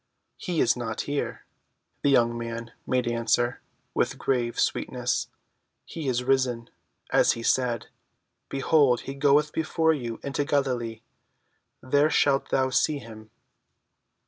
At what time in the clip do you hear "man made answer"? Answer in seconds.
2.35-3.61